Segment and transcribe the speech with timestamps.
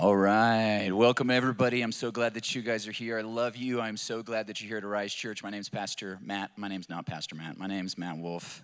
[0.00, 0.92] All right.
[0.92, 1.82] Welcome, everybody.
[1.82, 3.18] I'm so glad that you guys are here.
[3.18, 3.80] I love you.
[3.80, 5.42] I'm so glad that you're here at Arise Church.
[5.42, 6.52] My name's Pastor Matt.
[6.56, 7.58] My name's not Pastor Matt.
[7.58, 8.62] My name's Matt Wolf.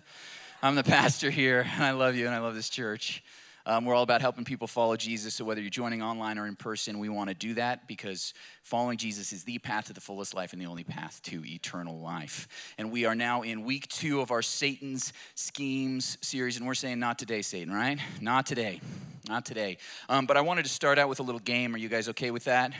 [0.63, 3.21] I'm the pastor here, and I love you, and I love this church.
[3.67, 5.33] Um, we're all about helping people follow Jesus.
[5.33, 8.97] So, whether you're joining online or in person, we want to do that because following
[8.97, 12.47] Jesus is the path to the fullest life and the only path to eternal life.
[12.77, 16.99] And we are now in week two of our Satan's Schemes series, and we're saying,
[16.99, 17.97] Not today, Satan, right?
[18.21, 18.81] Not today.
[19.27, 19.77] Not today.
[20.09, 21.73] Um, but I wanted to start out with a little game.
[21.73, 22.71] Are you guys okay with that?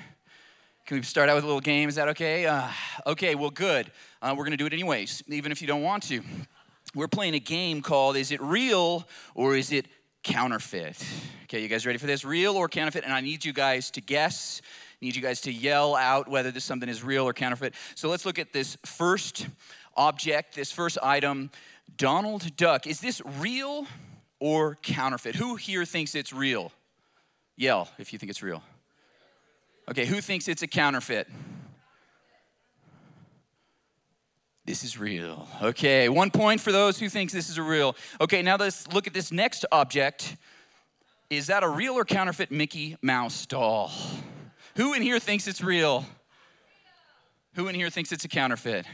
[0.86, 1.90] Can we start out with a little game?
[1.90, 2.46] Is that okay?
[2.46, 2.68] Uh,
[3.08, 3.92] okay, well, good.
[4.22, 6.22] Uh, we're going to do it anyways, even if you don't want to.
[6.94, 9.88] We're playing a game called Is It Real or Is It
[10.26, 10.98] counterfeit.
[11.44, 12.26] Okay, you guys ready for this?
[12.26, 13.04] Real or counterfeit?
[13.04, 14.62] And I need you guys to guess.
[14.66, 17.76] I need you guys to yell out whether this something is real or counterfeit.
[17.94, 19.48] So let's look at this first
[19.96, 21.52] object, this first item.
[21.96, 22.88] Donald Duck.
[22.88, 23.86] Is this real
[24.40, 25.36] or counterfeit?
[25.36, 26.72] Who here thinks it's real?
[27.56, 28.64] Yell if you think it's real.
[29.88, 31.28] Okay, who thinks it's a counterfeit?
[34.66, 35.48] This is real.
[35.62, 37.96] Okay, one point for those who thinks this is a real.
[38.20, 40.38] Okay, now let's look at this next object.
[41.30, 43.92] Is that a real or counterfeit Mickey Mouse doll?
[44.76, 46.04] Who in here thinks it's real?
[47.54, 48.88] Who in here thinks it's a counterfeit?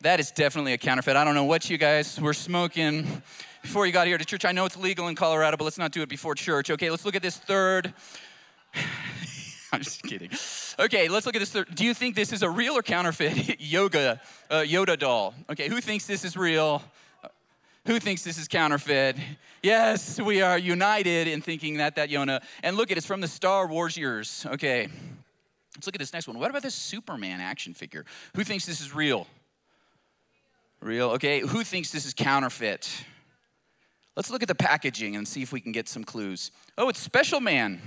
[0.00, 1.14] That is definitely a counterfeit.
[1.14, 3.22] I don't know what you guys were smoking
[3.60, 4.46] before you got here to church.
[4.46, 6.70] I know it's legal in Colorado, but let's not do it before church.
[6.70, 7.92] Okay, let's look at this third.
[9.72, 10.30] I'm just kidding.
[10.78, 11.56] Okay, let's look at this.
[11.74, 15.34] Do you think this is a real or counterfeit yoga uh, Yoda doll?
[15.48, 16.82] Okay, who thinks this is real?
[17.86, 19.16] Who thinks this is counterfeit?
[19.62, 22.42] Yes, we are united in thinking that that Yoda.
[22.62, 24.44] And look at it's from the Star Wars years.
[24.48, 24.88] Okay,
[25.76, 26.38] let's look at this next one.
[26.38, 28.04] What about this Superman action figure?
[28.34, 29.26] Who thinks this is real?
[30.80, 31.10] Real.
[31.10, 33.04] Okay, who thinks this is counterfeit?
[34.16, 36.50] Let's look at the packaging and see if we can get some clues.
[36.76, 37.80] Oh, it's Special Man.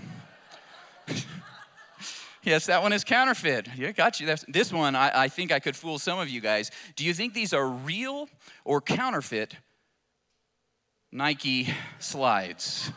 [2.44, 3.70] Yes, that one is counterfeit.
[3.78, 4.28] Yeah, got you.
[4.28, 6.72] That's, this one, I, I think I could fool some of you guys.
[6.98, 8.28] Do you think these are real
[8.66, 9.56] or counterfeit
[11.10, 12.92] Nike slides?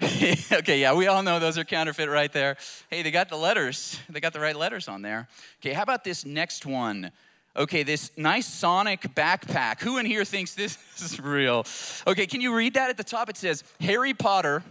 [0.02, 2.56] okay, yeah, we all know those are counterfeit right there.
[2.90, 4.00] Hey, they got the letters.
[4.08, 5.28] They got the right letters on there.
[5.60, 7.12] Okay, how about this next one?
[7.56, 9.80] Okay, this nice Sonic backpack.
[9.80, 11.64] Who in here thinks this is real?
[12.04, 13.30] Okay, can you read that at the top?
[13.30, 14.64] It says Harry Potter,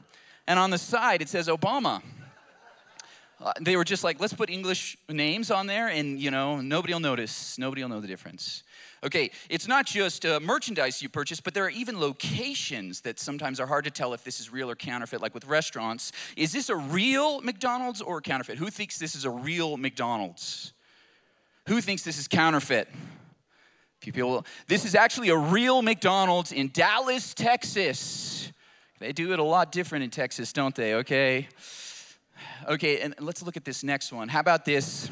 [0.48, 2.02] and on the side it says Obama.
[3.44, 6.94] Uh, they were just like, let's put English names on there, and you know, nobody
[6.94, 7.58] will notice.
[7.58, 8.64] Nobody will know the difference.
[9.04, 13.60] Okay, it's not just uh, merchandise you purchase, but there are even locations that sometimes
[13.60, 16.14] are hard to tell if this is real or counterfeit, like with restaurants.
[16.38, 18.58] Is this a real McDonald's or counterfeit?
[18.60, 20.72] Who thinks this is a real McDonald's?
[21.68, 22.88] Who thinks this is counterfeit?
[24.00, 24.46] Few people.
[24.68, 28.54] This is actually a real McDonald's in Dallas, Texas.
[29.00, 30.94] They do it a lot different in Texas, don't they?
[30.96, 31.50] Okay.
[32.68, 34.28] Okay, and let's look at this next one.
[34.30, 35.10] How about this?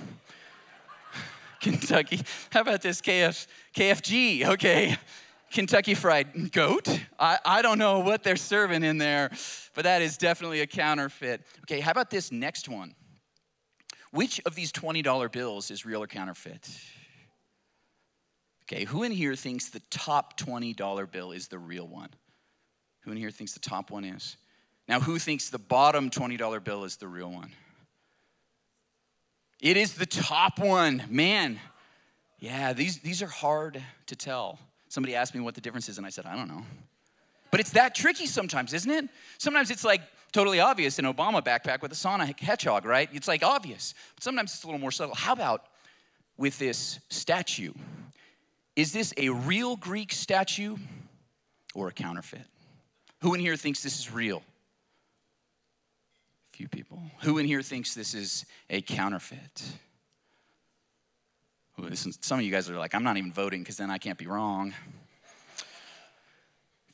[1.59, 2.21] Kentucky.
[2.49, 4.45] How about this KF, KFG?
[4.45, 4.97] Okay.
[5.51, 6.87] Kentucky Fried Goat.
[7.19, 9.29] I, I don't know what they're serving in there,
[9.75, 11.41] but that is definitely a counterfeit.
[11.63, 12.95] Okay, how about this next one?
[14.11, 16.69] Which of these $20 bills is real or counterfeit?
[18.63, 22.09] Okay, who in here thinks the top $20 bill is the real one?
[23.01, 24.37] Who in here thinks the top one is?
[24.87, 27.51] Now, who thinks the bottom $20 bill is the real one?
[29.61, 31.03] It is the top one.
[31.09, 31.59] Man,
[32.39, 34.59] yeah, these, these are hard to tell.
[34.89, 36.65] Somebody asked me what the difference is, and I said, I don't know.
[37.51, 39.09] But it's that tricky sometimes, isn't it?
[39.37, 43.09] Sometimes it's like totally obvious an Obama backpack with a Sonic hedgehog, right?
[43.13, 43.93] It's like obvious.
[44.15, 45.13] But sometimes it's a little more subtle.
[45.13, 45.65] How about
[46.37, 47.73] with this statue?
[48.75, 50.77] Is this a real Greek statue
[51.75, 52.45] or a counterfeit?
[53.21, 54.41] Who in here thinks this is real?
[56.61, 57.01] Few people.
[57.22, 59.63] Who in here thinks this is a counterfeit?
[61.94, 64.27] Some of you guys are like, I'm not even voting because then I can't be
[64.27, 64.75] wrong.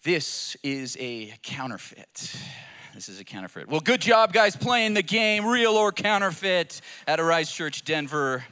[0.03, 2.33] This is a counterfeit.
[2.95, 3.67] This is a counterfeit.
[3.67, 8.45] Well, good job, guys, playing the game, real or counterfeit, at Arise Church Denver.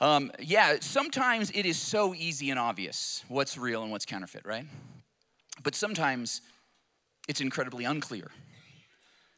[0.00, 4.66] Um, yeah, sometimes it is so easy and obvious what's real and what's counterfeit, right?
[5.62, 6.40] But sometimes
[7.28, 8.32] it's incredibly unclear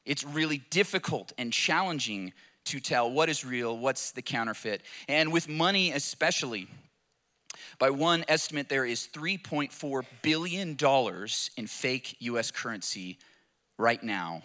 [0.08, 2.32] it's really difficult and challenging
[2.64, 4.82] to tell what is real, what's the counterfeit.
[5.06, 6.66] And with money, especially,
[7.78, 10.76] by one estimate, there is $3.4 billion
[11.56, 13.19] in fake US currency
[13.76, 14.43] right now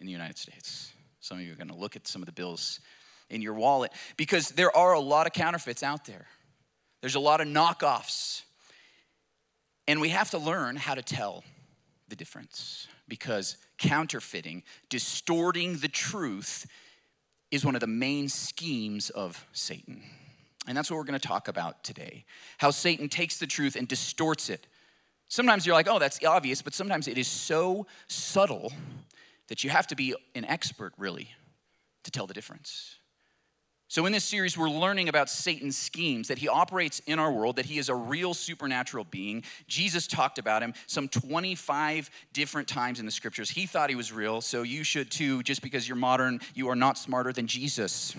[0.00, 0.92] in the United States.
[1.20, 2.80] Some of you are going to look at some of the bills
[3.30, 6.26] in your wallet because there are a lot of counterfeits out there.
[7.00, 8.42] There's a lot of knockoffs.
[9.88, 11.42] And we have to learn how to tell
[12.08, 12.86] the difference.
[13.08, 16.66] Because counterfeiting, distorting the truth,
[17.50, 20.02] is one of the main schemes of Satan.
[20.66, 22.24] And that's what we're going to talk about today.
[22.58, 24.66] How Satan takes the truth and distorts it.
[25.28, 28.72] Sometimes you're like, oh, that's obvious, but sometimes it is so subtle
[29.48, 31.30] that you have to be an expert, really,
[32.04, 32.96] to tell the difference.
[33.88, 37.54] So, in this series, we're learning about Satan's schemes, that he operates in our world,
[37.56, 39.44] that he is a real supernatural being.
[39.68, 43.48] Jesus talked about him some 25 different times in the scriptures.
[43.48, 46.74] He thought he was real, so you should too, just because you're modern, you are
[46.74, 48.16] not smarter than Jesus.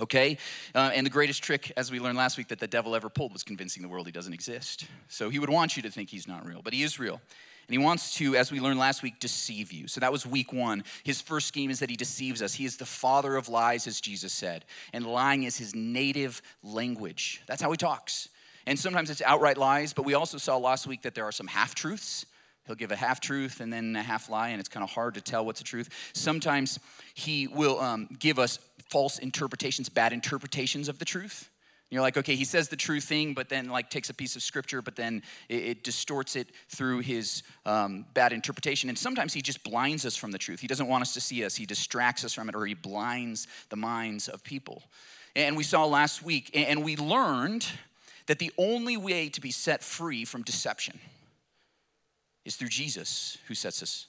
[0.00, 0.36] Okay?
[0.74, 3.32] Uh, and the greatest trick, as we learned last week, that the devil ever pulled
[3.32, 4.86] was convincing the world he doesn't exist.
[5.06, 7.20] So he would want you to think he's not real, but he is real.
[7.68, 9.86] And he wants to, as we learned last week, deceive you.
[9.86, 10.84] So that was week one.
[11.04, 12.54] His first scheme is that he deceives us.
[12.54, 14.64] He is the father of lies, as Jesus said.
[14.92, 17.42] And lying is his native language.
[17.46, 18.28] That's how he talks.
[18.66, 21.46] And sometimes it's outright lies, but we also saw last week that there are some
[21.46, 22.26] half truths.
[22.66, 25.14] He'll give a half truth and then a half lie, and it's kind of hard
[25.14, 25.88] to tell what's a truth.
[26.12, 26.78] Sometimes
[27.14, 28.58] he will um, give us
[28.88, 31.50] false interpretations, bad interpretations of the truth.
[31.92, 34.42] You're like, okay, he says the true thing, but then like takes a piece of
[34.42, 38.88] scripture, but then it, it distorts it through his um, bad interpretation.
[38.88, 40.60] And sometimes he just blinds us from the truth.
[40.60, 41.54] He doesn't want us to see us.
[41.54, 44.82] He distracts us from it, or he blinds the minds of people.
[45.36, 47.66] And we saw last week, and we learned
[48.26, 50.98] that the only way to be set free from deception
[52.46, 54.06] is through Jesus, who sets us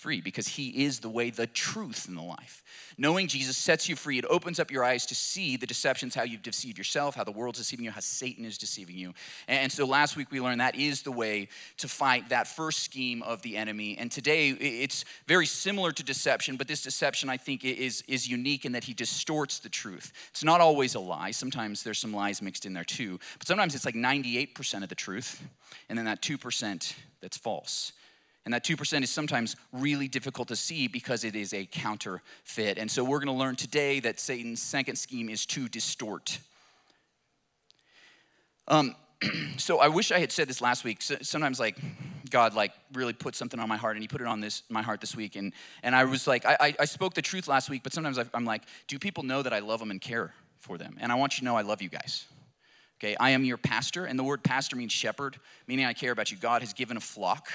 [0.00, 2.62] free because he is the way, the truth, and the life.
[2.96, 4.18] Knowing Jesus sets you free.
[4.18, 7.32] It opens up your eyes to see the deceptions, how you've deceived yourself, how the
[7.32, 9.12] world's deceiving you, how Satan is deceiving you.
[9.46, 11.48] And so last week we learned that is the way
[11.78, 13.96] to fight that first scheme of the enemy.
[13.98, 18.64] And today it's very similar to deception, but this deception I think is, is unique
[18.64, 20.12] in that he distorts the truth.
[20.30, 21.30] It's not always a lie.
[21.30, 24.94] Sometimes there's some lies mixed in there too, but sometimes it's like 98% of the
[24.94, 25.42] truth,
[25.88, 27.92] and then that 2% that's false.
[28.44, 32.78] And that 2% is sometimes really difficult to see because it is a counterfeit.
[32.78, 36.38] And so we're going to learn today that Satan's second scheme is to distort.
[38.66, 38.94] Um,
[39.58, 41.02] so I wish I had said this last week.
[41.02, 41.76] sometimes, like,
[42.30, 44.80] God, like, really put something on my heart, and He put it on this my
[44.80, 45.36] heart this week.
[45.36, 45.52] And,
[45.82, 48.62] and I was like, I, I spoke the truth last week, but sometimes I'm like,
[48.86, 50.96] do people know that I love them and care for them?
[51.00, 52.24] And I want you to know I love you guys.
[52.98, 56.30] Okay, I am your pastor, and the word pastor means shepherd, meaning I care about
[56.30, 56.38] you.
[56.38, 57.50] God has given a flock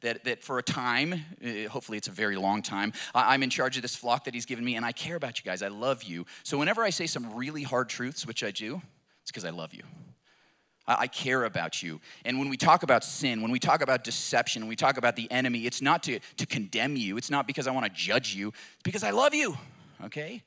[0.00, 3.76] that, that for a time, uh, hopefully it's a very long time, I'm in charge
[3.76, 5.62] of this flock that he's given me, and I care about you guys.
[5.62, 6.26] I love you.
[6.42, 8.80] So whenever I say some really hard truths, which I do,
[9.22, 9.82] it's because I love you.
[10.88, 12.00] I care about you.
[12.24, 15.16] And when we talk about sin, when we talk about deception, when we talk about
[15.16, 17.18] the enemy, it's not to, to condemn you.
[17.18, 19.58] It's not because I want to judge you, it's because I love you,
[20.04, 20.42] okay?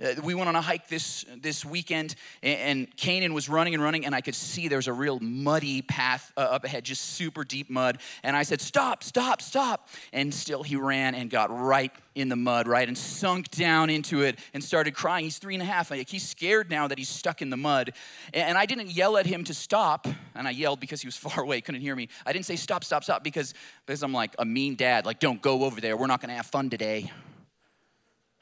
[0.00, 4.06] Uh, we went on a hike this, this weekend, and, Canaan was running and running,
[4.06, 7.44] and I could see there was a real muddy path uh, up ahead, just super
[7.44, 7.98] deep mud.
[8.22, 9.88] And I said, Stop, stop, stop.
[10.12, 14.22] And still he ran and got right in the mud, right, and sunk down into
[14.22, 15.24] it and started crying.
[15.24, 15.90] He's three and a half.
[15.90, 17.92] Like, he's scared now that he's stuck in the mud.
[18.32, 21.42] And I didn't yell at him to stop, and I yelled because he was far
[21.42, 22.08] away, couldn't hear me.
[22.24, 23.54] I didn't say, Stop, stop, stop, because,
[23.86, 25.96] because I'm like a mean dad, like, don't go over there.
[25.96, 27.10] We're not going to have fun today.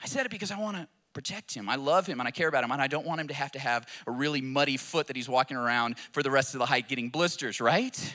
[0.00, 0.86] I said it because I want to
[1.18, 1.68] protect him.
[1.68, 3.50] I love him and I care about him, and I don't want him to have
[3.50, 6.66] to have a really muddy foot that he's walking around for the rest of the
[6.66, 8.14] hike getting blisters, right?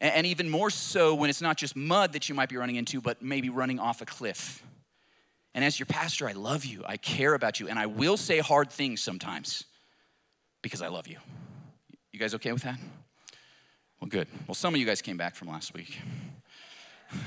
[0.00, 3.00] And even more so when it's not just mud that you might be running into,
[3.00, 4.60] but maybe running off a cliff.
[5.54, 8.40] And as your pastor, I love you, I care about you, and I will say
[8.40, 9.62] hard things sometimes
[10.62, 11.18] because I love you.
[12.10, 12.80] You guys okay with that?
[14.00, 14.26] Well, good.
[14.48, 15.96] Well, some of you guys came back from last week.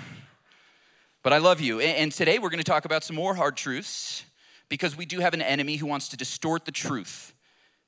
[1.23, 1.79] But I love you.
[1.81, 4.23] And today we're going to talk about some more hard truths
[4.71, 7.33] because we do have an enemy who wants to distort the truth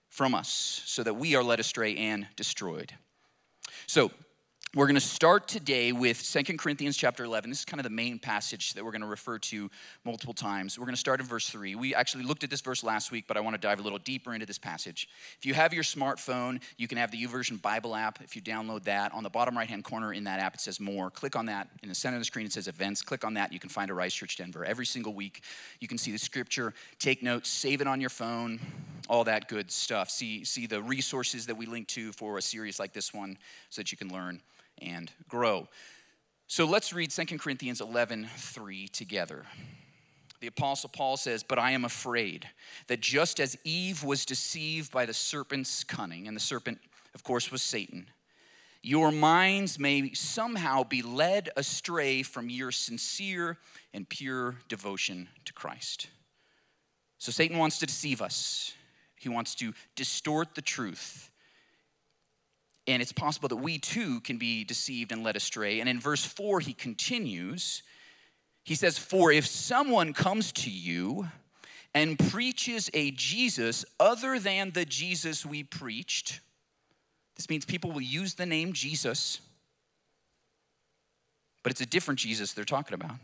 [0.10, 2.92] from us so that we are led astray and destroyed.
[3.88, 4.12] So,
[4.76, 7.48] we're going to start today with Second Corinthians chapter 11.
[7.48, 9.70] This is kind of the main passage that we're going to refer to
[10.04, 10.80] multiple times.
[10.80, 11.76] We're going to start in verse 3.
[11.76, 14.00] We actually looked at this verse last week, but I want to dive a little
[14.00, 15.08] deeper into this passage.
[15.38, 18.20] If you have your smartphone, you can have the YouVersion Bible app.
[18.24, 20.80] If you download that, on the bottom right hand corner in that app, it says
[20.80, 21.12] more.
[21.12, 21.68] Click on that.
[21.84, 23.04] In the center of the screen, it says events.
[23.04, 23.54] Click on that.
[23.54, 24.66] You can find Arise Church Denver.
[24.66, 25.44] Every single week,
[25.82, 28.60] you can see the scripture, take notes, save it on your phone,
[29.08, 30.10] all that good stuff.
[30.10, 33.38] See, see the resources that we link to for a series like this one
[33.70, 34.42] so that you can learn
[34.82, 35.68] and grow.
[36.48, 39.46] So let's read 2 Corinthians 11 3 together.
[40.40, 42.50] The Apostle Paul says, But I am afraid
[42.88, 46.80] that just as Eve was deceived by the serpent's cunning, and the serpent,
[47.16, 48.08] of course, was Satan,
[48.82, 53.58] your minds may somehow be led astray from your sincere
[53.94, 56.08] and pure devotion to Christ.
[57.18, 58.74] So Satan wants to deceive us,
[59.16, 61.32] he wants to distort the truth.
[62.88, 65.80] And it's possible that we too can be deceived and led astray.
[65.80, 67.84] And in verse 4, he continues.
[68.64, 71.28] He says, For if someone comes to you
[71.94, 76.42] and preaches a Jesus other than the Jesus we preached,
[77.36, 79.40] this means people will use the name Jesus,
[81.64, 83.16] but it's a different Jesus they're talking about.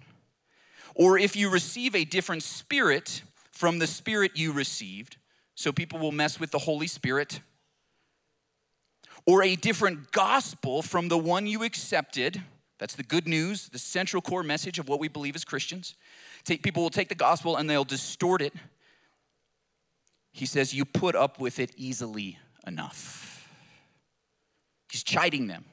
[0.95, 5.17] Or if you receive a different spirit from the spirit you received,
[5.55, 7.41] so people will mess with the Holy Spirit
[9.29, 12.41] or a different gospel from the one you accepted.
[12.79, 15.93] That's the good news, the central core message of what we believe as Christians.
[16.45, 18.53] Take, people will take the gospel and they'll distort it.
[20.31, 23.47] He says, You put up with it easily enough.
[24.91, 25.63] He's chiding them.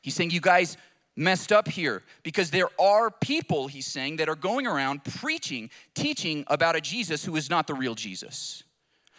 [0.00, 0.76] He's saying, You guys
[1.16, 6.44] messed up here because there are people, he's saying, that are going around preaching, teaching
[6.46, 8.62] about a Jesus who is not the real Jesus,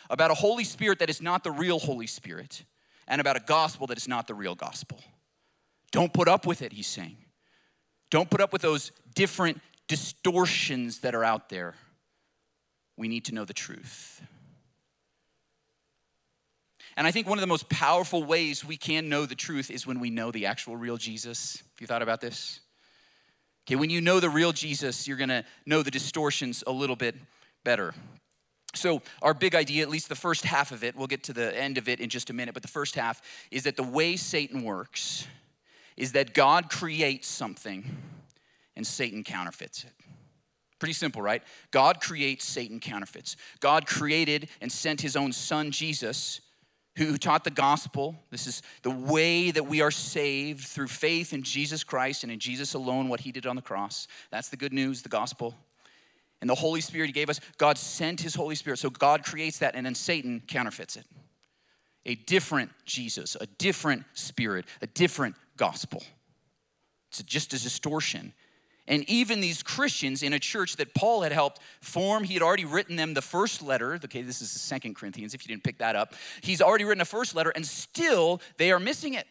[0.09, 2.63] about a Holy Spirit that is not the real Holy Spirit
[3.07, 4.99] and about a gospel that is not the real gospel.
[5.91, 7.17] Don't put up with it, he's saying.
[8.09, 11.75] Don't put up with those different distortions that are out there.
[12.97, 14.21] We need to know the truth.
[16.95, 19.87] And I think one of the most powerful ways we can know the truth is
[19.87, 21.57] when we know the actual real Jesus.
[21.57, 22.59] Have you thought about this?
[23.65, 27.15] Okay, when you know the real Jesus, you're gonna know the distortions a little bit
[27.63, 27.93] better.
[28.75, 31.55] So, our big idea, at least the first half of it, we'll get to the
[31.55, 34.15] end of it in just a minute, but the first half is that the way
[34.15, 35.27] Satan works
[35.95, 37.85] is that God creates something
[38.75, 39.91] and Satan counterfeits it.
[40.79, 41.43] Pretty simple, right?
[41.69, 43.37] God creates, Satan counterfeits.
[43.59, 46.41] God created and sent his own son, Jesus,
[46.97, 48.15] who taught the gospel.
[48.31, 52.39] This is the way that we are saved through faith in Jesus Christ and in
[52.39, 54.07] Jesus alone, what he did on the cross.
[54.31, 55.55] That's the good news, the gospel
[56.43, 58.77] and the Holy Spirit He gave us, God sent His Holy Spirit.
[58.77, 61.05] So God creates that, and then Satan counterfeits it.
[62.05, 66.03] A different Jesus, a different spirit, a different gospel.
[67.09, 68.33] It's just a distortion.
[68.89, 72.65] And even these Christians in a church that Paul had helped form, he had already
[72.65, 73.93] written them the first letter.
[73.93, 76.13] Okay, this is the second Corinthians, if you didn't pick that up.
[76.41, 79.27] He's already written a first letter, and still they are missing it.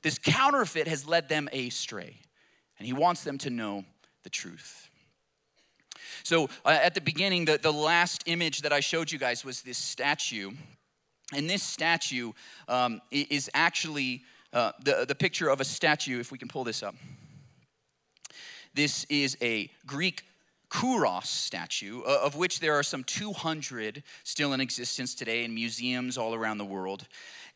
[0.00, 2.16] This counterfeit has led them astray,
[2.78, 3.84] and he wants them to know
[4.22, 4.85] the truth.
[6.26, 9.62] So uh, at the beginning, the, the last image that I showed you guys was
[9.62, 10.50] this statue.
[11.32, 12.32] And this statue
[12.66, 16.82] um, is actually uh, the, the picture of a statue, if we can pull this
[16.82, 16.96] up.
[18.74, 20.24] This is a Greek
[20.68, 26.18] Kouros statue, uh, of which there are some 200 still in existence today in museums
[26.18, 27.06] all around the world.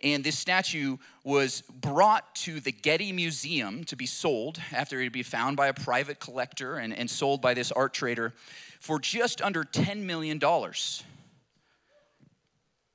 [0.02, 5.12] And this statue was brought to the Getty Museum to be sold after it had
[5.12, 8.33] been found by a private collector and, and sold by this art trader
[8.80, 10.40] for just under $10 million.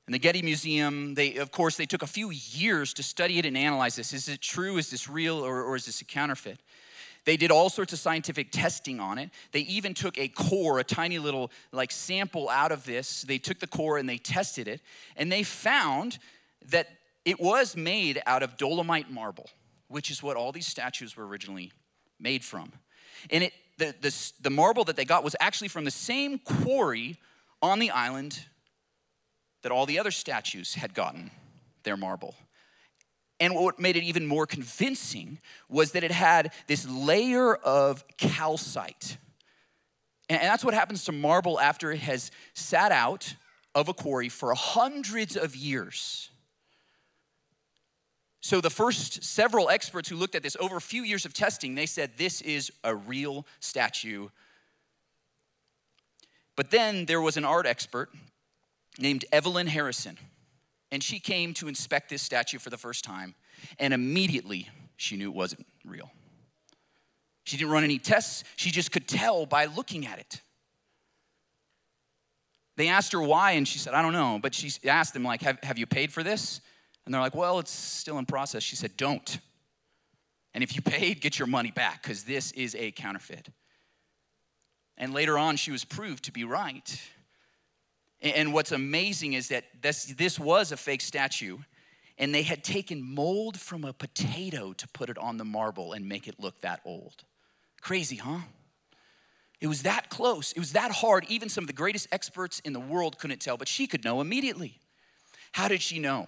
[0.08, 3.46] And the Getty Museum, they of course they took a few years to study it
[3.46, 4.14] and analyze this.
[4.14, 4.78] Is it true?
[4.78, 6.60] Is this real or, or is this a counterfeit?
[7.26, 9.32] They did all sorts of scientific testing on it.
[9.52, 13.24] They even took a core, a tiny little like sample out of this.
[13.24, 14.82] They took the core and they tested it,
[15.18, 16.20] and they found
[16.70, 16.88] that
[17.24, 19.50] it was made out of dolomite marble,
[19.88, 21.72] which is what all these statues were originally
[22.20, 22.72] made from.
[23.30, 27.18] And it, the, the, the marble that they got was actually from the same quarry
[27.62, 28.46] on the island
[29.64, 31.32] that all the other statues had gotten
[31.84, 32.36] their marble.
[33.40, 39.18] And what made it even more convincing was that it had this layer of calcite.
[40.30, 43.36] And that's what happens to marble after it has sat out
[43.74, 46.30] of a quarry for hundreds of years.
[48.46, 51.74] So, the first several experts who looked at this over a few years of testing,
[51.74, 54.30] they said this is a real statue.
[56.56, 58.12] But then there was an art expert
[59.00, 60.20] named Evelyn Harrison,
[60.92, 63.34] and she came to inspect this statue for the first time,
[63.80, 66.12] and immediately she knew it wasn't real.
[67.46, 70.42] She didn't run any tests, she just could tell by looking at it.
[72.76, 74.38] They asked her why, and she said, I don't know.
[74.40, 76.62] But she asked them, like, have, have you paid for this?
[77.06, 78.64] And they're like, well, it's still in process.
[78.64, 79.40] She said, don't.
[80.54, 83.50] And if you paid, get your money back because this is a counterfeit.
[84.98, 87.02] And later on, she was proved to be right.
[88.22, 91.58] And what's amazing is that this, this was a fake statue,
[92.18, 96.08] and they had taken mold from a potato to put it on the marble and
[96.08, 97.24] make it look that old.
[97.82, 98.40] Crazy, huh?
[99.60, 100.54] It was that close.
[100.54, 101.26] It was that hard.
[101.28, 104.22] Even some of the greatest experts in the world couldn't tell, but she could know
[104.22, 104.80] immediately.
[105.52, 106.28] How did she know?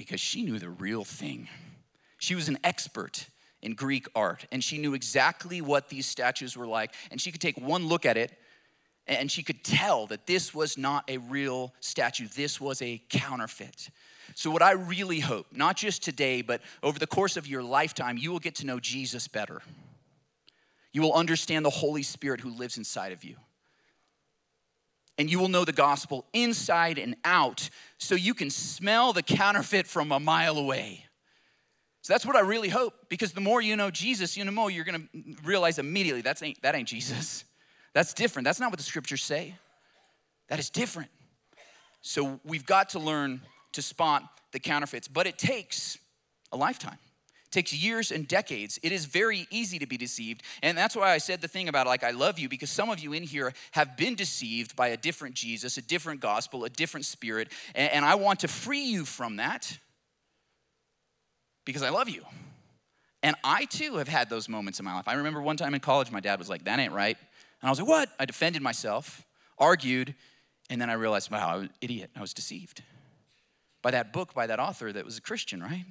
[0.00, 1.46] Because she knew the real thing.
[2.16, 3.26] She was an expert
[3.60, 6.94] in Greek art, and she knew exactly what these statues were like.
[7.10, 8.32] And she could take one look at it
[9.06, 13.90] And she could tell that this was not a real statue, this was a counterfeit.
[14.34, 18.16] So, what I really hope, not just today, but over the course of your lifetime,
[18.16, 19.60] you will get to know Jesus better.
[20.92, 23.36] You will understand the Holy Spirit who lives inside of you.
[25.20, 29.86] And you will know the gospel inside and out so you can smell the counterfeit
[29.86, 31.04] from a mile away.
[32.00, 34.70] So that's what I really hope because the more you know Jesus, you know more
[34.70, 37.44] you're going to realize immediately that's ain't, that ain't Jesus.
[37.92, 38.44] That's different.
[38.44, 39.56] That's not what the scriptures say.
[40.48, 41.10] That is different.
[42.00, 44.22] So we've got to learn to spot
[44.52, 45.98] the counterfeits, but it takes
[46.50, 46.98] a lifetime.
[47.50, 48.78] Takes years and decades.
[48.82, 50.42] It is very easy to be deceived.
[50.62, 53.00] And that's why I said the thing about like I love you because some of
[53.00, 57.06] you in here have been deceived by a different Jesus, a different gospel, a different
[57.06, 59.78] spirit, and, and I want to free you from that
[61.64, 62.24] because I love you.
[63.22, 65.06] And I too have had those moments in my life.
[65.06, 67.16] I remember one time in college, my dad was like, That ain't right.
[67.60, 68.08] And I was like, What?
[68.18, 69.24] I defended myself,
[69.58, 70.14] argued,
[70.70, 72.10] and then I realized, Wow, I was an idiot.
[72.16, 72.82] I was deceived
[73.82, 75.84] by that book, by that author that was a Christian, right?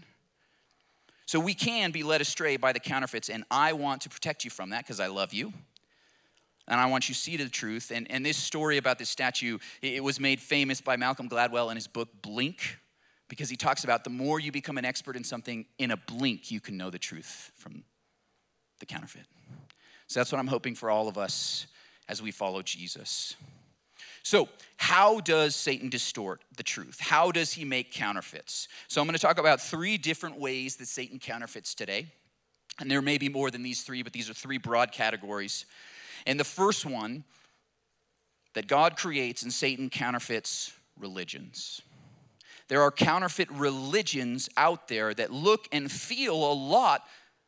[1.30, 4.50] So we can be led astray by the counterfeits, and I want to protect you
[4.50, 5.54] from that because I love you.
[6.68, 7.92] And I want you to see the truth.
[7.94, 11.76] And, and this story about this statue, it was made famous by Malcolm Gladwell in
[11.76, 12.80] his book Blink,
[13.28, 16.50] because he talks about the more you become an expert in something, in a blink,
[16.50, 17.84] you can know the truth from
[18.80, 19.28] the counterfeit.
[20.08, 21.68] So that's what I'm hoping for all of us
[22.08, 23.36] as we follow Jesus.
[24.30, 27.00] So, how does Satan distort the truth?
[27.00, 28.68] How does he make counterfeits?
[28.88, 32.12] So, I'm going to talk about three different ways that Satan counterfeits today.
[32.80, 35.66] And there may be more than these three, but these are three broad categories.
[36.28, 37.24] And the first one
[38.54, 41.82] that God creates and Satan counterfeits religions.
[42.68, 47.02] There are counterfeit religions out there that look and feel a lot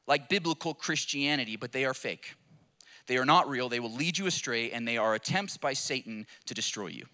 [0.08, 2.34] like biblical Christianity, but they are fake.
[3.12, 3.68] They are not real.
[3.68, 7.08] They will lead you astray, and they are attempts by Satan to destroy you.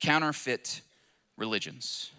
[0.00, 0.80] Counterfeit
[1.36, 2.10] religions.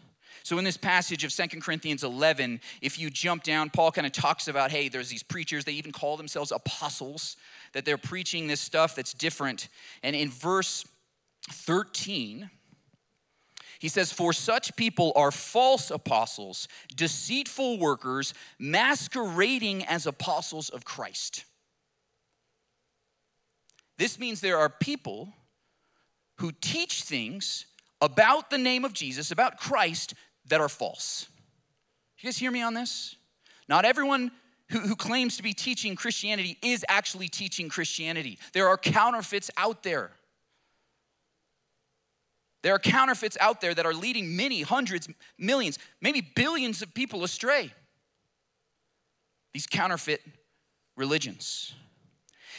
[0.43, 4.13] So, in this passage of Second Corinthians 11, if you jump down, Paul kind of
[4.13, 7.37] talks about hey, there's these preachers, they even call themselves apostles,
[7.73, 9.67] that they're preaching this stuff that's different.
[10.03, 10.85] And in verse
[11.51, 12.51] 13,
[13.79, 21.45] he says, For such people are false apostles, deceitful workers, masquerading as apostles of Christ.
[23.97, 25.33] This means there are people
[26.37, 27.65] who teach things
[28.01, 30.13] about the name of Jesus, about Christ,
[30.49, 31.27] that are false.
[32.19, 33.15] You guys hear me on this?
[33.67, 34.31] Not everyone
[34.69, 38.37] who, who claims to be teaching Christianity is actually teaching Christianity.
[38.53, 40.11] There are counterfeits out there.
[42.63, 45.07] There are counterfeits out there that are leading many hundreds,
[45.37, 47.71] millions, maybe billions of people astray.
[49.53, 50.21] These counterfeit
[50.95, 51.73] religions.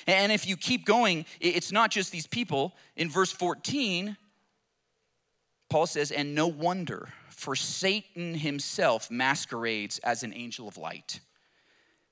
[0.09, 2.75] And if you keep going, it's not just these people.
[2.97, 4.17] In verse 14,
[5.69, 11.21] Paul says, And no wonder, for Satan himself masquerades as an angel of light.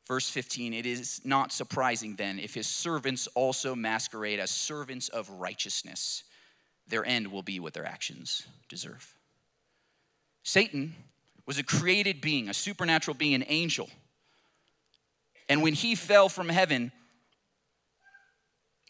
[0.06, 5.28] Verse 15, it is not surprising then if his servants also masquerade as servants of
[5.30, 6.22] righteousness.
[6.86, 9.14] Their end will be what their actions deserve.
[10.42, 10.94] Satan
[11.46, 13.88] was a created being, a supernatural being, an angel.
[15.48, 16.92] And when he fell from heaven,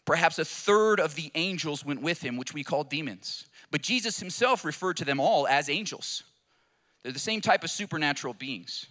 [0.07, 3.45] Perhaps a third of the angels went with him, which we call demons.
[3.69, 6.23] But Jesus himself referred to them all as angels.
[7.03, 8.85] They're the same type of supernatural beings.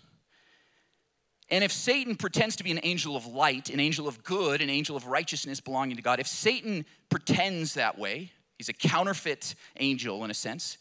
[1.48, 4.68] And if Satan pretends to be an angel of light, an angel of good, an
[4.68, 10.22] angel of righteousness belonging to God, if Satan pretends that way, he's a counterfeit angel
[10.22, 10.76] in a sense,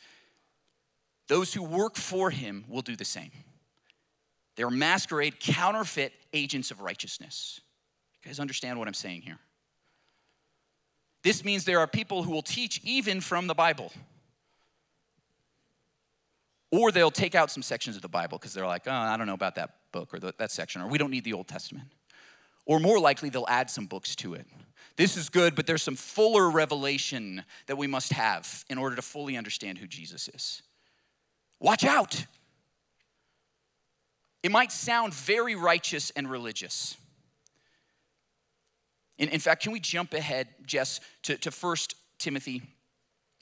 [1.30, 3.32] those who work for him will do the same.
[4.58, 7.62] They're masquerade counterfeit agents of righteousness.
[8.22, 9.40] You guys understand what I'm saying here?
[11.26, 13.92] This means there are people who will teach even from the Bible.
[16.72, 19.26] Or they'll take out some sections of the Bible because they're like, oh, I don't
[19.26, 21.88] know about that book or that section, or we don't need the Old Testament.
[22.68, 24.46] Or more likely, they'll add some books to it.
[24.98, 29.02] This is good, but there's some fuller revelation that we must have in order to
[29.02, 30.62] fully understand who Jesus is.
[31.60, 32.28] Watch out!
[34.44, 36.98] It might sound very righteous and religious.
[39.18, 41.76] In, in fact, can we jump ahead, Jess, to, to 1
[42.20, 42.62] Timothy?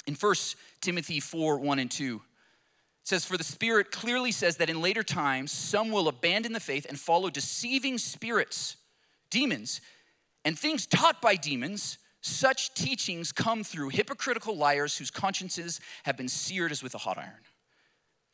[0.05, 0.35] In 1
[0.81, 5.03] Timothy 4 1 and 2, it says, For the Spirit clearly says that in later
[5.03, 8.77] times some will abandon the faith and follow deceiving spirits,
[9.29, 9.81] demons,
[10.45, 11.97] and things taught by demons.
[12.21, 17.17] Such teachings come through hypocritical liars whose consciences have been seared as with a hot
[17.17, 17.41] iron.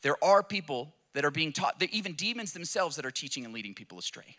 [0.02, 3.74] There are people that are being taught, even demons themselves that are teaching and leading
[3.74, 4.36] people astray.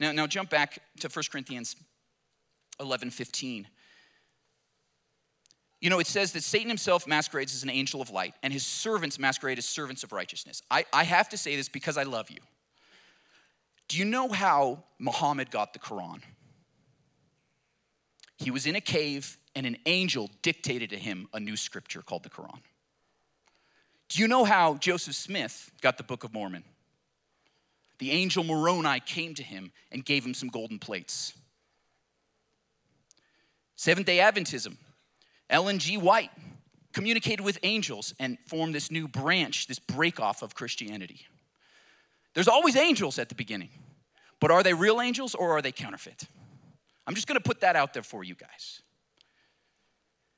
[0.00, 1.76] Now, now jump back to 1 Corinthians
[2.80, 3.68] 11 15.
[5.80, 8.64] You know, it says that Satan himself masquerades as an angel of light, and his
[8.64, 10.62] servants masquerade as servants of righteousness.
[10.70, 12.38] I, I have to say this because I love you.
[13.88, 16.20] Do you know how Muhammad got the Quran?
[18.38, 22.22] He was in a cave, and an angel dictated to him a new scripture called
[22.22, 22.60] the Quran.
[24.08, 26.64] Do you know how Joseph Smith got the Book of Mormon?
[27.98, 31.34] The angel Moroni came to him and gave him some golden plates.
[33.76, 34.76] Seventh day Adventism,
[35.50, 35.96] Ellen G.
[35.96, 36.30] White
[36.92, 41.26] communicated with angels and formed this new branch, this break off of Christianity.
[42.34, 43.70] There's always angels at the beginning,
[44.40, 46.24] but are they real angels or are they counterfeit?
[47.06, 48.82] I'm just gonna put that out there for you guys.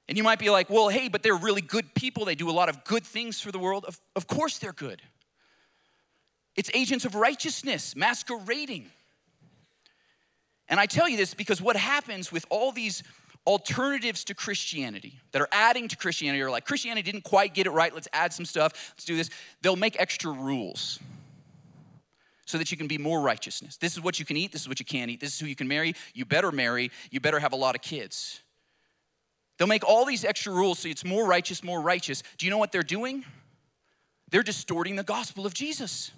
[0.09, 2.25] And you might be like, well, hey, but they're really good people.
[2.25, 3.85] They do a lot of good things for the world.
[3.87, 5.01] Of, of course they're good.
[6.57, 8.87] It's agents of righteousness masquerading.
[10.69, 13.03] And I tell you this because what happens with all these
[13.47, 17.71] alternatives to Christianity that are adding to Christianity are like, Christianity didn't quite get it
[17.71, 19.31] right, let's add some stuff, let's do this.
[19.63, 20.99] They'll make extra rules
[22.47, 23.77] so that you can be more righteousness.
[23.77, 25.47] This is what you can eat, this is what you can't eat, this is who
[25.47, 28.41] you can marry, you better marry, you better have a lot of kids.
[29.59, 32.23] They'll make all these extra rules so it's more righteous, more righteous.
[32.39, 33.25] Do you know what they're doing?
[34.31, 36.11] They're distorting the gospel of Jesus.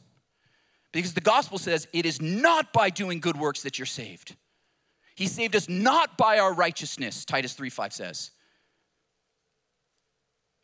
[0.97, 4.35] Because the gospel says it is not by doing good works that you're saved.
[5.15, 8.31] He saved us not by our righteousness, Titus 3 5 says.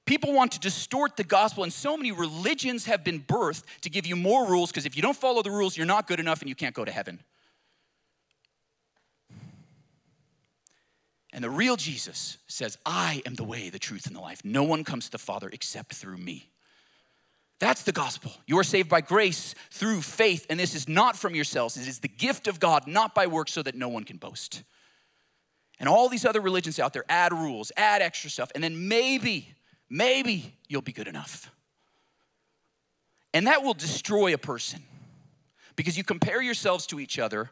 [0.07, 4.07] People want to distort the gospel, and so many religions have been birthed to give
[4.07, 6.49] you more rules because if you don't follow the rules, you're not good enough and
[6.49, 7.21] you can't go to heaven.
[11.35, 14.40] And the real Jesus says, I am the way, the truth, and the life.
[14.45, 16.52] No one comes to the Father except through me.
[17.62, 18.33] That's the gospel.
[18.48, 21.77] You are saved by grace through faith, and this is not from yourselves.
[21.77, 24.64] It is the gift of God, not by works, so that no one can boast.
[25.79, 29.55] And all these other religions out there add rules, add extra stuff, and then maybe,
[29.88, 31.53] maybe you'll be good enough.
[33.33, 34.83] And that will destroy a person
[35.77, 37.48] because you compare yourselves to each other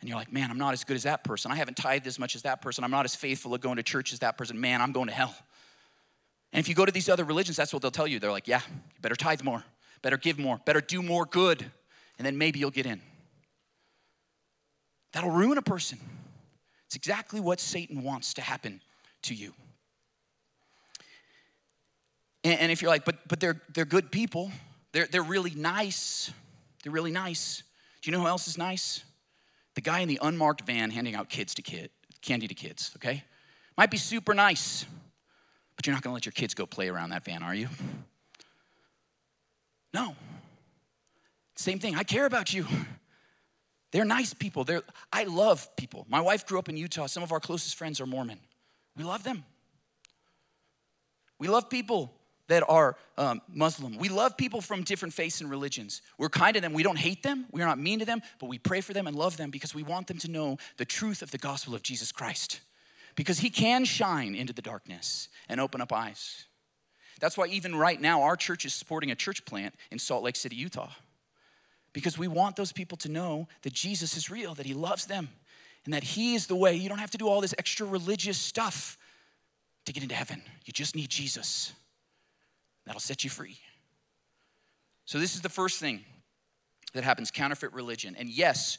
[0.00, 1.50] and you're like, man, I'm not as good as that person.
[1.50, 2.84] I haven't tithed as much as that person.
[2.84, 4.60] I'm not as faithful at going to church as that person.
[4.60, 5.34] Man, I'm going to hell.
[6.52, 8.18] And if you go to these other religions, that's what they'll tell you.
[8.18, 9.64] They're like, yeah, you better tithe more,
[10.02, 11.70] better give more, better do more good,
[12.18, 13.00] and then maybe you'll get in.
[15.12, 15.98] That'll ruin a person.
[16.86, 18.80] It's exactly what Satan wants to happen
[19.22, 19.54] to you.
[22.42, 24.50] And, and if you're like, but, but they're, they're good people,
[24.92, 26.32] they're, they're really nice,
[26.82, 27.62] they're really nice.
[28.02, 29.04] Do you know who else is nice?
[29.74, 31.90] the guy in the unmarked van handing out kids to kid,
[32.22, 33.24] candy to kids, okay?
[33.76, 34.84] Might be super nice,
[35.80, 37.66] but you're not gonna let your kids go play around that van, are you?
[39.94, 40.14] No.
[41.56, 41.96] Same thing.
[41.96, 42.66] I care about you.
[43.90, 44.64] They're nice people.
[44.64, 46.04] They're, I love people.
[46.06, 47.06] My wife grew up in Utah.
[47.06, 48.40] Some of our closest friends are Mormon.
[48.94, 49.42] We love them.
[51.38, 52.12] We love people
[52.48, 53.96] that are um, Muslim.
[53.96, 56.02] We love people from different faiths and religions.
[56.18, 56.74] We're kind to them.
[56.74, 57.46] We don't hate them.
[57.52, 59.82] We're not mean to them, but we pray for them and love them because we
[59.82, 62.60] want them to know the truth of the gospel of Jesus Christ.
[63.16, 66.46] Because he can shine into the darkness and open up eyes.
[67.20, 70.36] That's why, even right now, our church is supporting a church plant in Salt Lake
[70.36, 70.90] City, Utah.
[71.92, 75.28] Because we want those people to know that Jesus is real, that he loves them,
[75.84, 76.74] and that he is the way.
[76.74, 78.96] You don't have to do all this extra religious stuff
[79.84, 80.42] to get into heaven.
[80.64, 81.72] You just need Jesus.
[82.86, 83.58] That'll set you free.
[85.04, 86.04] So, this is the first thing
[86.94, 88.16] that happens counterfeit religion.
[88.18, 88.78] And yes,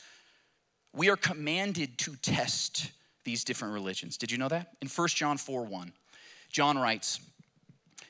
[0.94, 2.92] we are commanded to test
[3.24, 4.18] these different religions.
[4.18, 4.76] Did you know that?
[4.82, 5.94] In 1 John 4 1,
[6.50, 7.20] John writes,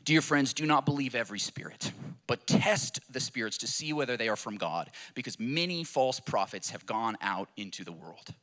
[0.03, 1.91] Dear friends, do not believe every spirit,
[2.25, 6.71] but test the spirits to see whether they are from God, because many false prophets
[6.71, 8.33] have gone out into the world.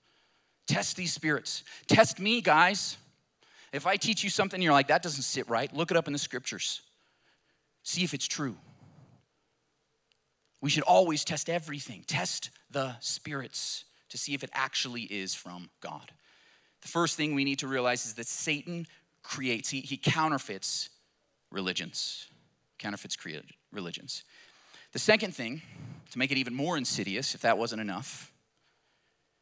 [0.68, 1.64] Test these spirits.
[1.87, 2.96] Test me, guys.
[3.72, 6.12] If I teach you something, you're like, that doesn't sit right, look it up in
[6.12, 6.83] the scriptures.
[7.83, 8.57] See if it's true.
[10.61, 15.70] We should always test everything, test the spirits to see if it actually is from
[15.81, 16.12] God.
[16.82, 18.86] The first thing we need to realize is that Satan
[19.22, 20.90] creates, he, he counterfeits
[21.50, 22.28] religions,
[22.78, 23.16] counterfeits
[23.72, 24.24] religions.
[24.92, 25.62] The second thing,
[26.10, 28.32] to make it even more insidious, if that wasn't enough,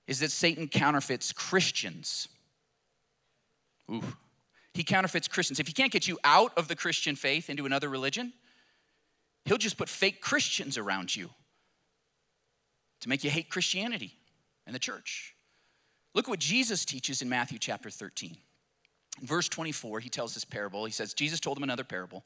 [0.06, 2.28] is that Satan counterfeits Christians.
[3.90, 4.02] Ooh,
[4.74, 5.60] he counterfeits Christians.
[5.60, 8.32] If he can't get you out of the Christian faith into another religion,
[9.44, 11.30] he'll just put fake Christians around you
[13.00, 14.14] to make you hate Christianity
[14.66, 15.35] and the church.
[16.16, 18.38] Look what Jesus teaches in Matthew chapter 13.
[19.20, 20.86] In verse 24, he tells this parable.
[20.86, 22.24] He says, Jesus told him another parable.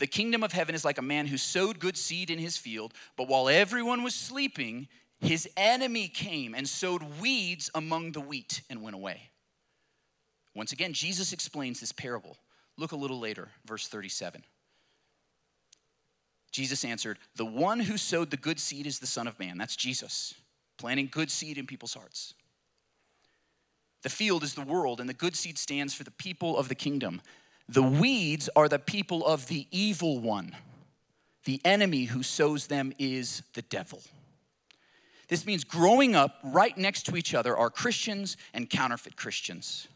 [0.00, 2.92] The kingdom of heaven is like a man who sowed good seed in his field,
[3.16, 4.88] but while everyone was sleeping,
[5.20, 9.30] his enemy came and sowed weeds among the wheat and went away.
[10.56, 12.36] Once again, Jesus explains this parable.
[12.76, 14.42] Look a little later, verse 37.
[16.50, 19.56] Jesus answered, The one who sowed the good seed is the Son of Man.
[19.56, 20.34] That's Jesus,
[20.78, 22.34] planting good seed in people's hearts.
[24.02, 26.74] The field is the world, and the good seed stands for the people of the
[26.74, 27.20] kingdom.
[27.68, 30.56] The weeds are the people of the evil one.
[31.44, 34.02] The enemy who sows them is the devil.
[35.28, 39.86] This means growing up right next to each other are Christians and counterfeit Christians.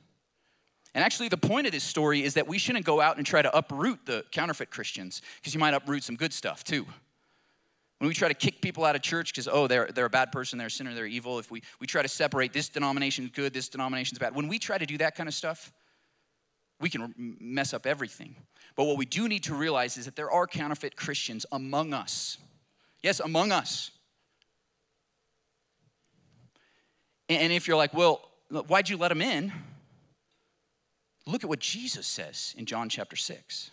[0.95, 3.43] And actually, the point of this story is that we shouldn't go out and try
[3.43, 6.87] to uproot the counterfeit Christians, because you might uproot some good stuff too.
[7.99, 10.33] When we try to kick people out of church because, oh, they're, they're a bad
[10.33, 13.31] person, they're a sinner, they're evil, if we, we try to separate this denomination is
[13.31, 15.73] good, this denomination's bad, when we try to do that kind of stuff,
[16.81, 18.35] we can mess up everything.
[18.77, 22.39] But what we do need to realize is that there are counterfeit Christians among us.
[23.03, 23.91] Yes, among us.
[27.29, 28.29] And if you're like, well,
[28.67, 29.53] why'd you let them in?
[31.27, 33.71] Look at what Jesus says in John chapter 6.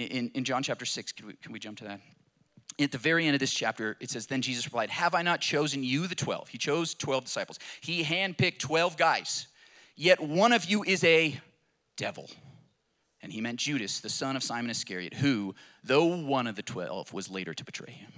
[0.00, 2.00] In, in John chapter 6, can we, can we jump to that?
[2.78, 5.42] At the very end of this chapter, it says, Then Jesus replied, Have I not
[5.42, 6.48] chosen you, the 12?
[6.48, 7.58] He chose 12 disciples.
[7.82, 9.46] He handpicked 12 guys,
[9.96, 11.38] yet one of you is a
[11.96, 12.30] devil.
[13.20, 17.12] And he meant Judas, the son of Simon Iscariot, who, though one of the 12,
[17.12, 18.10] was later to betray him.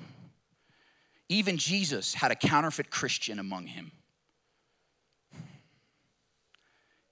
[1.28, 3.90] Even Jesus had a counterfeit Christian among him.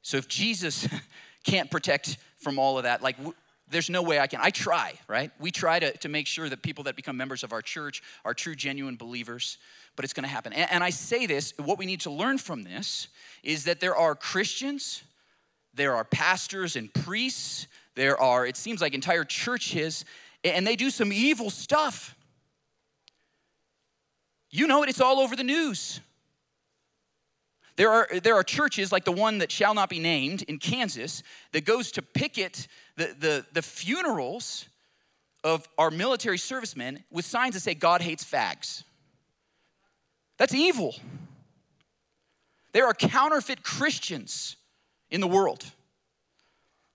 [0.02, 0.87] So if Jesus
[1.44, 3.16] can't protect from all of that, like
[3.70, 4.40] there's no way I can.
[4.42, 5.30] I try, right?
[5.38, 8.35] We try to, to make sure that people that become members of our church are
[8.35, 9.59] true, genuine believers,
[9.96, 10.52] but it's gonna happen.
[10.52, 13.09] And, and I say this, what we need to learn from this
[13.42, 15.02] is that there are Christians,
[15.72, 20.04] there are pastors and priests, there are, it seems like entire churches,
[20.42, 22.16] and they do some evil stuff.
[24.50, 26.00] You know it, it's all over the news.
[27.76, 31.22] There are, there are churches like the one that shall not be named in Kansas
[31.52, 32.66] that goes to picket
[33.00, 34.66] the, the, the funerals
[35.42, 38.84] of our military servicemen with signs that say, God hates fags.
[40.36, 40.94] That's evil.
[42.72, 44.56] There are counterfeit Christians
[45.10, 45.64] in the world.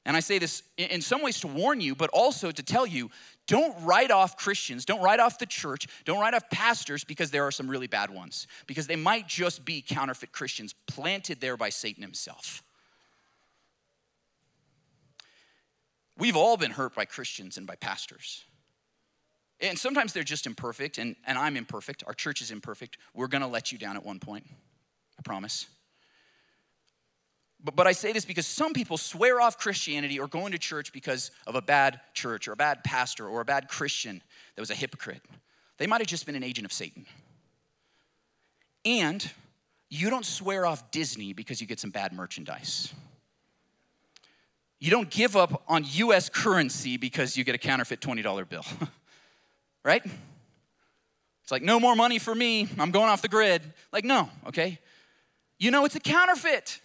[0.06, 3.10] And I say this in some ways to warn you, but also to tell you
[3.48, 7.44] don't write off Christians, don't write off the church, don't write off pastors because there
[7.46, 11.70] are some really bad ones, because they might just be counterfeit Christians planted there by
[11.70, 12.64] Satan himself.
[16.18, 18.46] We've all been hurt by Christians and by pastors.
[19.60, 22.04] And sometimes they're just imperfect, and, and I'm imperfect.
[22.08, 22.98] Our church is imperfect.
[23.14, 24.46] We're gonna let you down at one point,
[25.18, 25.68] I promise.
[27.64, 30.94] But, but I say this because some people swear off Christianity or going to church
[30.94, 34.22] because of a bad church or a bad pastor or a bad Christian
[34.56, 35.22] that was a hypocrite.
[35.78, 37.06] They might have just been an agent of Satan.
[38.86, 39.30] And
[39.90, 42.94] you don't swear off Disney because you get some bad merchandise.
[44.80, 48.66] You don't give up on US currency because you get a counterfeit $20 bill,
[49.84, 50.04] right?
[51.44, 52.68] It's like, no more money for me.
[52.80, 53.62] I'm going off the grid.
[53.92, 54.80] Like, no, okay?
[55.60, 56.82] You know it's a counterfeit.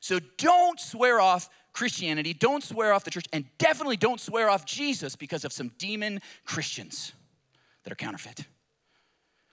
[0.00, 4.64] So don't swear off Christianity, don't swear off the church, and definitely don't swear off
[4.64, 7.12] Jesus because of some demon Christians
[7.82, 8.46] that are counterfeit.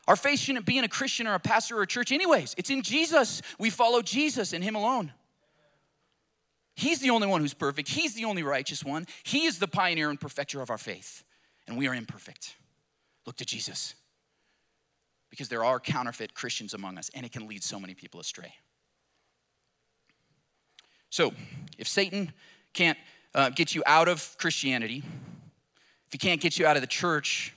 [0.08, 2.54] Our faith shouldn't be in a Christian or a pastor or a church, anyways.
[2.58, 3.42] It's in Jesus.
[3.58, 5.14] We follow Jesus and Him alone.
[6.76, 7.90] He's the only one who's perfect.
[7.90, 9.06] He's the only righteous one.
[9.24, 11.24] He is the pioneer and perfecter of our faith.
[11.68, 12.56] And we are imperfect.
[13.26, 13.96] Look to Jesus.
[15.30, 18.54] Because there are counterfeit Christians among us, and it can lead so many people astray.
[21.10, 21.34] So,
[21.78, 22.34] if Satan
[22.74, 22.98] can't
[23.36, 25.04] uh, get you out of Christianity,
[26.08, 27.54] if he can't get you out of the church,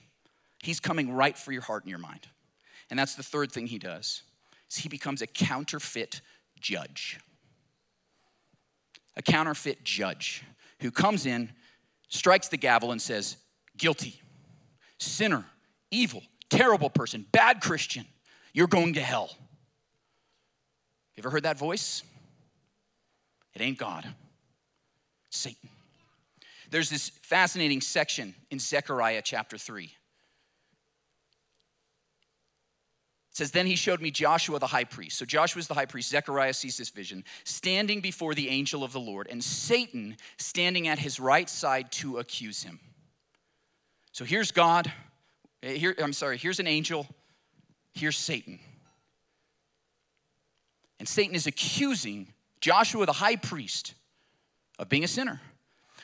[0.63, 2.27] he's coming right for your heart and your mind.
[2.89, 4.23] And that's the third thing he does.
[4.69, 6.21] Is he becomes a counterfeit
[6.59, 7.19] judge.
[9.17, 10.43] A counterfeit judge
[10.81, 11.53] who comes in,
[12.09, 13.37] strikes the gavel and says,
[13.77, 14.21] "Guilty.
[14.99, 15.45] Sinner,
[15.91, 18.05] evil, terrible person, bad Christian.
[18.53, 19.37] You're going to hell."
[21.15, 22.03] You ever heard that voice?
[23.53, 24.13] It ain't God,
[25.29, 25.69] Satan.
[26.69, 29.95] There's this fascinating section in Zechariah chapter 3.
[33.35, 35.17] It says, Then he showed me Joshua the high priest.
[35.17, 36.09] So Joshua is the high priest.
[36.09, 40.99] Zechariah sees this vision, standing before the angel of the Lord, and Satan standing at
[40.99, 42.79] his right side to accuse him.
[44.13, 44.89] So here's God.
[45.63, 47.07] Eh, here, I'm sorry, here's an angel.
[47.93, 48.57] Here's Satan.
[50.97, 52.29] And Satan is accusing
[52.61, 53.95] Joshua, the high priest,
[54.79, 55.41] of being a sinner.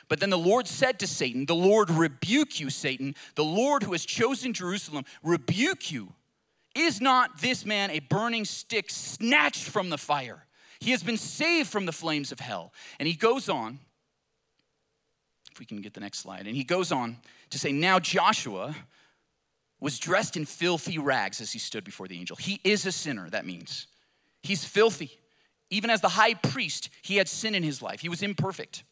[0.06, 3.14] But then the Lord said to Satan, The Lord rebuke you, Satan.
[3.36, 6.12] The Lord who has chosen Jerusalem, rebuke you.
[6.74, 10.46] Is not this man a burning stick snatched from the fire?
[10.80, 12.72] He has been saved from the flames of hell.
[12.98, 13.78] And he goes on
[15.52, 16.46] If we can get the next slide.
[16.46, 17.18] And he goes on
[17.50, 18.74] to say, Now Joshua
[19.80, 22.36] was dressed in filthy rags as he stood before the angel.
[22.36, 23.88] He is a sinner, that means.
[24.42, 25.10] He's filthy.
[25.70, 28.84] Even as the high priest, he had sin in his life, he was imperfect.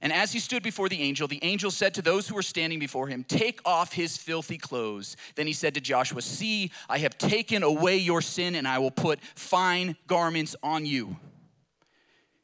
[0.00, 2.78] And as he stood before the angel, the angel said to those who were standing
[2.78, 5.16] before him, Take off his filthy clothes.
[5.34, 8.92] Then he said to Joshua, See, I have taken away your sin, and I will
[8.92, 11.16] put fine garments on you.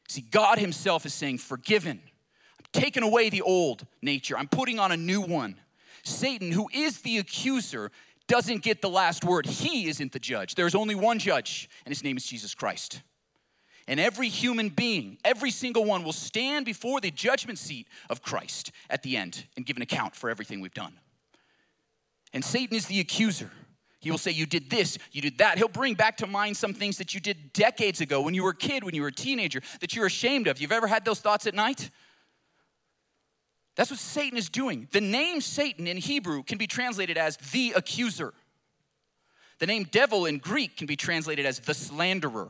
[0.09, 2.01] See, God himself is saying, Forgiven.
[2.59, 5.55] I'm taking away the old nature, I'm putting on a new one.
[6.03, 7.89] Satan, who is the accuser,
[8.27, 9.45] doesn't get the last word.
[9.45, 10.55] He isn't the judge.
[10.55, 13.01] There's only one judge, and his name is Jesus Christ.
[13.87, 18.71] And every human being, every single one, will stand before the judgment seat of Christ
[18.89, 20.93] at the end and give an account for everything we've done.
[22.33, 23.51] And Satan is the accuser.
[23.99, 25.57] He will say, You did this, you did that.
[25.57, 28.51] He'll bring back to mind some things that you did decades ago when you were
[28.51, 30.59] a kid, when you were a teenager, that you're ashamed of.
[30.59, 31.89] You've ever had those thoughts at night?
[33.75, 34.87] That's what Satan is doing.
[34.91, 38.33] The name Satan in Hebrew can be translated as the accuser.
[39.59, 42.49] The name devil in Greek can be translated as the slanderer.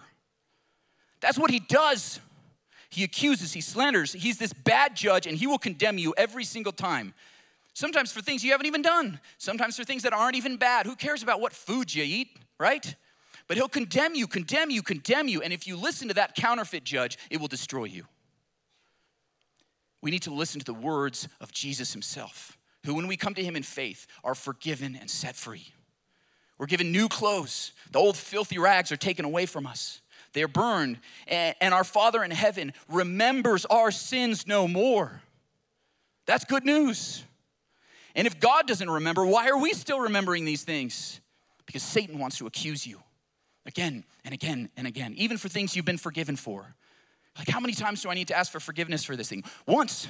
[1.26, 2.20] That's what he does.
[2.92, 4.14] He accuses, he slanders.
[4.14, 7.16] He's this bad judge, and he will condemn you every single time.
[7.74, 10.86] Sometimes for things you haven't even done, sometimes for things that aren't even bad.
[10.86, 12.28] Who cares about what food you eat,
[12.60, 12.96] right?
[13.48, 15.42] But he'll condemn you, condemn you, condemn you.
[15.42, 18.06] And if you listen to that counterfeit judge, it will destroy you.
[20.04, 23.44] We need to listen to the words of Jesus himself, who, when we come to
[23.44, 25.74] him in faith, are forgiven and set free.
[26.60, 27.72] We're given new clothes.
[27.92, 30.02] The old filthy rags are taken away from us.
[30.36, 35.22] They're burned, and our Father in heaven remembers our sins no more.
[36.28, 37.24] That's good news.
[38.16, 41.22] And if God doesn't remember, why are we still remembering these things?
[41.66, 43.02] Because Satan wants to accuse you
[43.66, 46.76] again and again and again, even for things you've been forgiven for.
[47.38, 49.44] Like, how many times do I need to ask for forgiveness for this thing?
[49.66, 50.08] Once.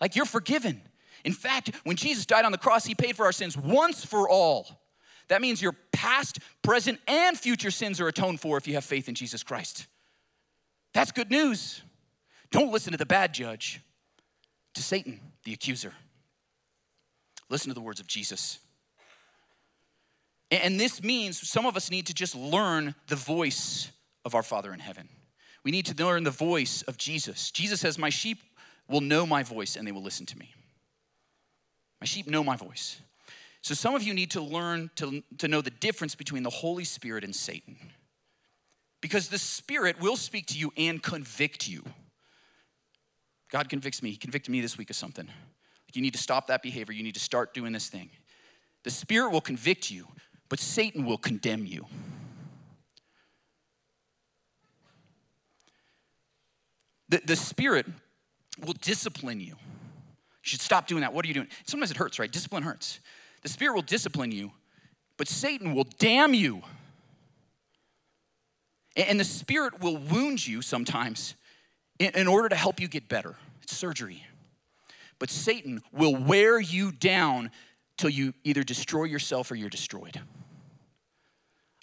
[0.00, 0.82] Like, you're forgiven.
[1.24, 4.28] In fact, when Jesus died on the cross, he paid for our sins once for
[4.28, 4.79] all.
[5.30, 9.08] That means your past, present, and future sins are atoned for if you have faith
[9.08, 9.86] in Jesus Christ.
[10.92, 11.82] That's good news.
[12.50, 13.80] Don't listen to the bad judge,
[14.74, 15.94] to Satan, the accuser.
[17.48, 18.58] Listen to the words of Jesus.
[20.50, 23.92] And this means some of us need to just learn the voice
[24.24, 25.08] of our Father in heaven.
[25.62, 27.52] We need to learn the voice of Jesus.
[27.52, 28.38] Jesus says, My sheep
[28.88, 30.54] will know my voice and they will listen to me.
[32.00, 33.00] My sheep know my voice.
[33.62, 36.84] So some of you need to learn to, to know the difference between the Holy
[36.84, 37.76] Spirit and Satan.
[39.00, 41.84] Because the Spirit will speak to you and convict you.
[43.50, 44.10] God convicts me.
[44.10, 45.28] He convicted me this week of something.
[45.92, 46.94] You need to stop that behavior.
[46.94, 48.10] You need to start doing this thing.
[48.84, 50.06] The Spirit will convict you,
[50.48, 51.86] but Satan will condemn you.
[57.08, 57.86] The, the Spirit
[58.64, 59.56] will discipline you.
[59.56, 59.56] You
[60.42, 61.12] should stop doing that.
[61.12, 61.48] What are you doing?
[61.66, 62.30] Sometimes it hurts, right?
[62.30, 63.00] Discipline hurts.
[63.42, 64.52] The Spirit will discipline you,
[65.16, 66.62] but Satan will damn you.
[68.96, 71.34] And the Spirit will wound you sometimes
[71.98, 73.36] in order to help you get better.
[73.62, 74.24] It's surgery.
[75.18, 77.50] But Satan will wear you down
[77.96, 80.20] till you either destroy yourself or you're destroyed.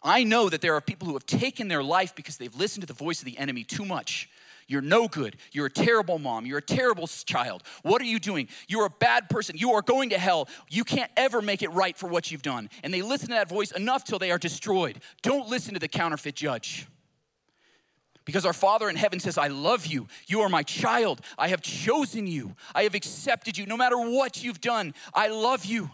[0.04, 2.88] I know that there are people who have taken their life because they've listened to
[2.88, 4.30] the voice of the enemy too much
[4.68, 5.38] you're no good.
[5.54, 6.46] You're a terrible mom.
[6.46, 7.64] You're a terrible child.
[7.84, 8.50] What are you doing?
[8.68, 9.58] You're a bad person.
[9.58, 10.50] You are going to hell.
[10.70, 12.70] You can't ever make it right for what you've done.
[12.84, 15.00] And they listen to that voice enough till they are destroyed.
[15.22, 16.88] Don't listen to the counterfeit judge.
[18.26, 20.08] Because our Father in heaven says, I love you.
[20.28, 21.22] You are my child.
[21.38, 22.56] I have chosen you.
[22.76, 23.66] I have accepted you.
[23.66, 25.90] No matter what you've done, I love you.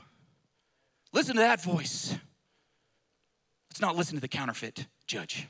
[1.11, 2.15] Listen to that voice.
[3.69, 5.47] Let's not listen to the counterfeit judge.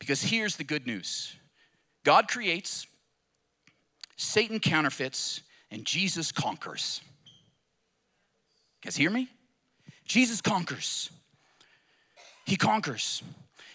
[0.00, 1.36] Because here's the good news
[2.04, 2.88] God creates,
[4.16, 7.00] Satan counterfeits, and Jesus conquers.
[8.82, 9.28] You guys hear me?
[10.04, 11.10] Jesus conquers.
[12.44, 13.22] He conquers.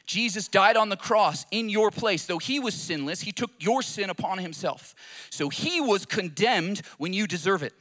[0.06, 2.26] Jesus died on the cross in your place.
[2.26, 4.94] Though he was sinless, he took your sin upon himself.
[5.30, 7.74] So he was condemned when you deserve it.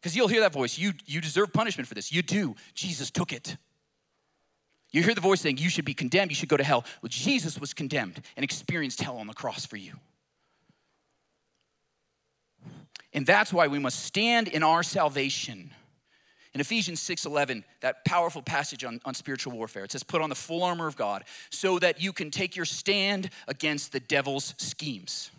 [0.00, 0.78] Because you'll hear that voice.
[0.78, 2.10] You, you deserve punishment for this.
[2.10, 2.56] You do.
[2.74, 3.56] Jesus took it.
[4.92, 6.84] You hear the voice saying, You should be condemned, you should go to hell.
[7.00, 9.94] Well, Jesus was condemned and experienced hell on the cross for you.
[13.14, 15.70] And that's why we must stand in our salvation.
[16.54, 20.34] In Ephesians 6:11, that powerful passage on, on spiritual warfare, it says, put on the
[20.34, 25.30] full armor of God so that you can take your stand against the devil's schemes.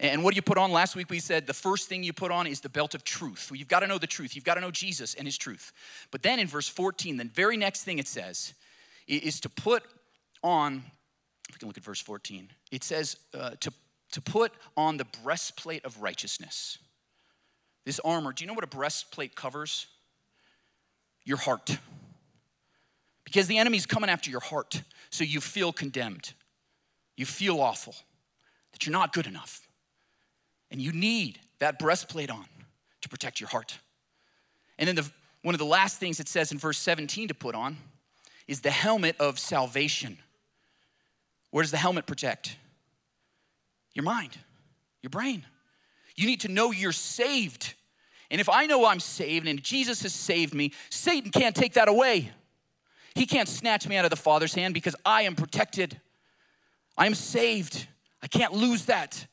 [0.00, 0.72] And what do you put on?
[0.72, 3.50] Last week we said the first thing you put on is the belt of truth.
[3.54, 4.34] You've got to know the truth.
[4.34, 5.72] You've got to know Jesus and his truth.
[6.10, 8.54] But then in verse 14, the very next thing it says
[9.06, 9.84] is to put
[10.42, 10.82] on
[11.48, 12.50] if We can look at verse 14.
[12.72, 13.72] It says uh, to,
[14.12, 16.78] to put on the breastplate of righteousness.
[17.84, 19.86] This armor, do you know what a breastplate covers?
[21.24, 21.78] Your heart.
[23.24, 26.32] Because the enemy's coming after your heart, so you feel condemned.
[27.16, 27.94] You feel awful,
[28.72, 29.63] that you're not good enough.
[30.74, 32.46] And you need that breastplate on
[33.00, 33.78] to protect your heart.
[34.76, 35.08] And then the,
[35.42, 37.76] one of the last things it says in verse 17 to put on
[38.48, 40.18] is the helmet of salvation.
[41.52, 42.56] Where does the helmet protect?
[43.92, 44.36] Your mind,
[45.00, 45.46] your brain.
[46.16, 47.74] You need to know you're saved.
[48.28, 51.86] And if I know I'm saved and Jesus has saved me, Satan can't take that
[51.86, 52.32] away.
[53.14, 56.00] He can't snatch me out of the Father's hand because I am protected.
[56.98, 57.86] I am saved.
[58.20, 59.28] I can't lose that.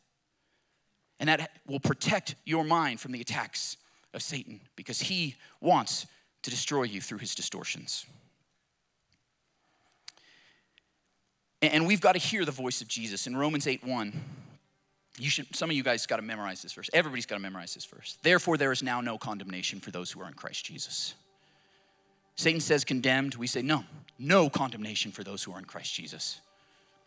[1.21, 3.77] And that will protect your mind from the attacks
[4.13, 6.07] of Satan because he wants
[6.41, 8.07] to destroy you through his distortions.
[11.61, 13.27] And we've got to hear the voice of Jesus.
[13.27, 14.19] In Romans 8 1,
[15.19, 16.89] you should, some of you guys got to memorize this verse.
[16.91, 18.17] Everybody's got to memorize this verse.
[18.23, 21.13] Therefore, there is now no condemnation for those who are in Christ Jesus.
[22.35, 23.35] Satan says condemned.
[23.35, 23.83] We say no,
[24.17, 26.41] no condemnation for those who are in Christ Jesus.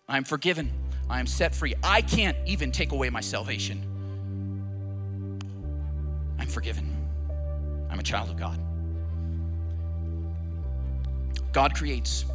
[0.09, 0.71] I am forgiven.
[1.11, 1.75] I am set free.
[1.83, 3.94] I can't even take away my salvation.
[6.45, 6.95] I'm forgiven.
[7.89, 8.61] I'm a child of God.
[11.55, 12.27] God creates,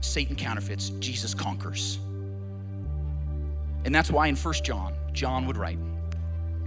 [0.00, 1.98] Satan counterfeits, Jesus conquers.
[3.84, 5.80] And that's why in 1 John, John would write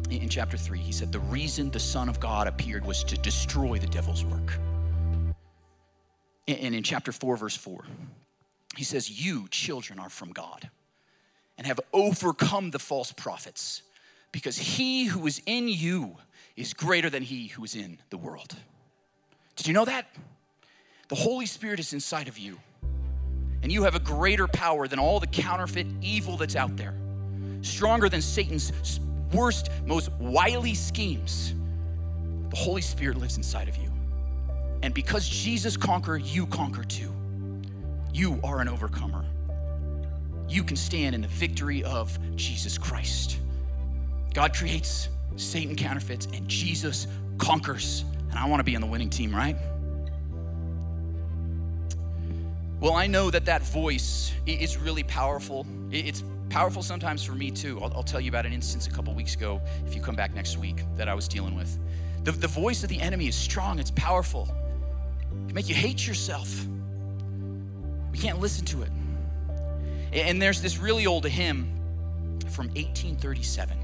[0.10, 3.80] in chapter 3, he said, The reason the Son of God appeared was to destroy
[3.80, 4.60] the devil's work.
[6.50, 7.86] And in chapter 4, verse 4,
[8.76, 10.70] he says, You, children, are from God
[11.58, 13.84] and have overcome the false prophets
[14.32, 16.18] because he who is in you
[16.56, 18.56] is greater than he who is in the world.
[19.56, 20.08] Did you know that?
[21.08, 22.60] The Holy Spirit is inside of you,
[23.64, 26.94] and you have a greater power than all the counterfeit evil that's out there,
[27.62, 29.00] stronger than Satan's
[29.34, 31.54] worst, most wily schemes.
[32.50, 33.92] The Holy Spirit lives inside of you.
[34.82, 37.14] And because Jesus conquered, you conquer too.
[38.14, 39.26] You are an overcomer.
[40.48, 43.40] You can stand in the victory of Jesus Christ.
[44.34, 47.08] God creates, Satan counterfeits, and Jesus
[47.38, 48.04] conquers.
[48.30, 49.56] And I want to be on the winning team, right?
[52.80, 55.66] Well, I know that that voice is really powerful.
[55.92, 57.80] It's powerful sometimes for me too.
[57.82, 60.34] I'll, I'll, tell you about an instance a couple weeks ago if you come back
[60.34, 61.78] next week that I was dealing with.
[62.24, 64.48] The, the voice of the enemy is strong, it's powerful.
[65.32, 66.66] It can make you hate yourself.
[68.12, 68.92] We can't listen to it.
[70.14, 71.66] And there's this really old hymn
[72.50, 73.78] from 1837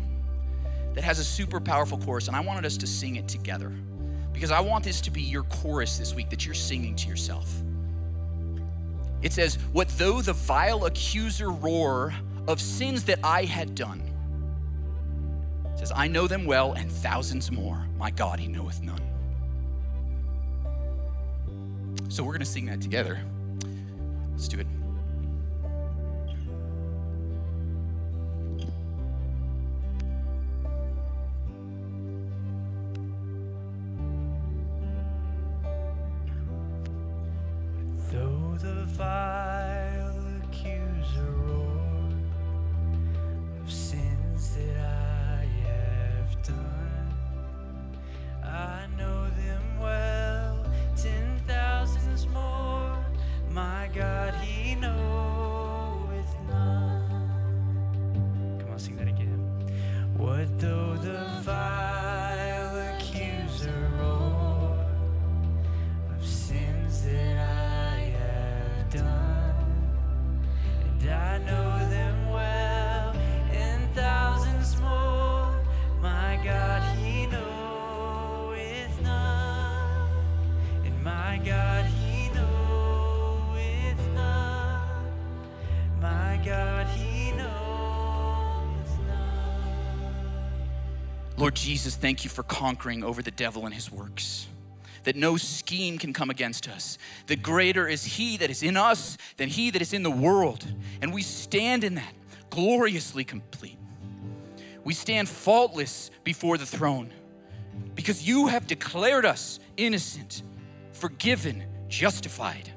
[0.96, 3.72] that has a super powerful chorus, and I wanted us to sing it together
[4.34, 7.54] because I want this to be your chorus this week that you're singing to yourself.
[9.22, 12.14] It says, What though the vile accuser roar
[12.48, 14.02] of sins that I had done?
[15.74, 17.86] It says, I know them well and thousands more.
[17.98, 19.02] My God, He knoweth none.
[22.10, 23.20] So we're going to sing that together.
[24.32, 24.68] Let's do it.
[91.86, 94.48] Jesus, thank you for conquering over the devil and his works.
[95.04, 96.98] That no scheme can come against us.
[97.28, 100.66] That greater is he that is in us than he that is in the world.
[101.04, 102.12] And we stand in that,
[102.50, 103.78] gloriously complete.
[104.84, 107.14] We stand faultless before the throne
[107.94, 110.42] because you have declared us innocent,
[110.92, 112.74] forgiven, justified.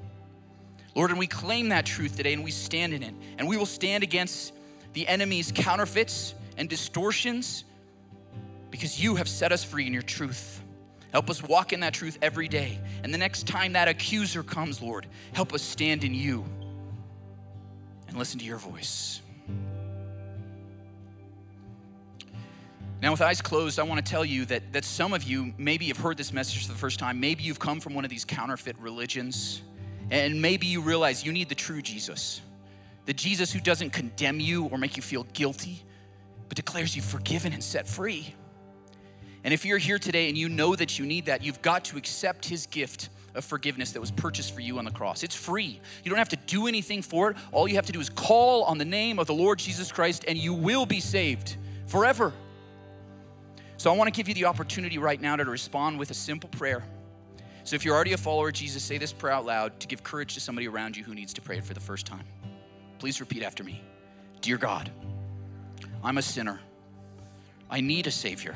[0.94, 3.14] Lord, and we claim that truth today and we stand in it.
[3.38, 4.52] And we will stand against
[4.92, 7.64] the enemy's counterfeits and distortions
[8.78, 10.62] because you have set us free in your truth.
[11.10, 12.78] Help us walk in that truth every day.
[13.02, 16.44] And the next time that accuser comes, Lord, help us stand in you
[18.06, 19.20] and listen to your voice.
[23.02, 25.86] Now, with eyes closed, I want to tell you that, that some of you maybe
[25.86, 27.18] you've heard this message for the first time.
[27.18, 29.62] Maybe you've come from one of these counterfeit religions,
[30.10, 32.42] and maybe you realize you need the true Jesus
[33.06, 35.82] the Jesus who doesn't condemn you or make you feel guilty,
[36.46, 38.34] but declares you forgiven and set free.
[39.48, 41.96] And if you're here today and you know that you need that, you've got to
[41.96, 45.22] accept his gift of forgiveness that was purchased for you on the cross.
[45.22, 45.80] It's free.
[46.04, 47.38] You don't have to do anything for it.
[47.50, 50.26] All you have to do is call on the name of the Lord Jesus Christ
[50.28, 52.34] and you will be saved forever.
[53.78, 56.50] So I want to give you the opportunity right now to respond with a simple
[56.50, 56.84] prayer.
[57.64, 60.02] So if you're already a follower of Jesus, say this prayer out loud to give
[60.02, 62.26] courage to somebody around you who needs to pray it for the first time.
[62.98, 63.82] Please repeat after me
[64.42, 64.90] Dear God,
[66.04, 66.60] I'm a sinner.
[67.70, 68.54] I need a Savior.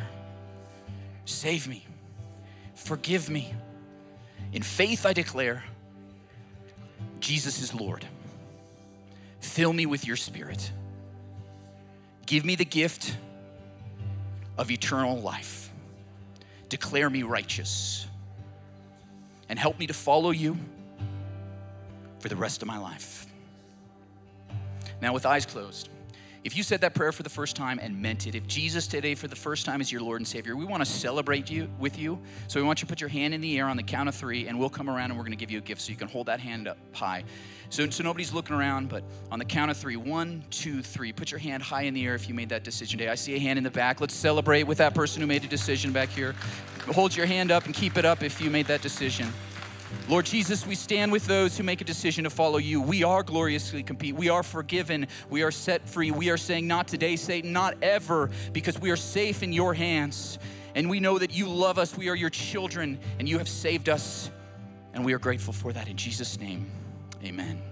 [1.24, 1.86] Save me.
[2.74, 3.54] Forgive me.
[4.52, 5.64] In faith, I declare
[7.20, 8.04] Jesus is Lord.
[9.40, 10.70] Fill me with your Spirit.
[12.26, 13.16] Give me the gift
[14.58, 15.70] of eternal life.
[16.68, 18.06] Declare me righteous
[19.48, 20.56] and help me to follow you
[22.20, 23.26] for the rest of my life.
[25.00, 25.88] Now, with eyes closed,
[26.44, 29.14] if you said that prayer for the first time and meant it, if Jesus today
[29.14, 31.96] for the first time is your Lord and Savior, we want to celebrate you with
[31.98, 32.20] you.
[32.48, 34.14] So we want you to put your hand in the air on the count of
[34.16, 35.80] three, and we'll come around and we're going to give you a gift.
[35.82, 37.22] So you can hold that hand up high.
[37.70, 41.30] So, so nobody's looking around, but on the count of three, one, two, three, put
[41.30, 43.10] your hand high in the air if you made that decision today.
[43.10, 44.00] I see a hand in the back.
[44.00, 46.34] Let's celebrate with that person who made a decision back here.
[46.88, 49.32] Hold your hand up and keep it up if you made that decision.
[50.08, 52.80] Lord Jesus, we stand with those who make a decision to follow you.
[52.80, 54.14] We are gloriously compete.
[54.14, 55.06] We are forgiven.
[55.30, 56.10] We are set free.
[56.10, 60.38] We are saying, not today, Satan, not ever, because we are safe in your hands.
[60.74, 61.96] And we know that you love us.
[61.96, 64.30] We are your children, and you have saved us.
[64.94, 65.88] And we are grateful for that.
[65.88, 66.70] In Jesus' name,
[67.24, 67.71] amen.